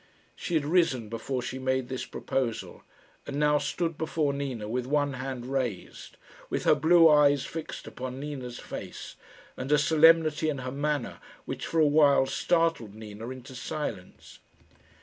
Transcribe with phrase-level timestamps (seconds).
[0.35, 2.81] She had risen before she made this proposal,
[3.27, 6.17] and now stood before Nina with one hand raised,
[6.49, 9.15] with her blue eyes fixed upon Nina's face,
[9.55, 14.39] and a solemnity in her manner which for a while startled Nina into silence.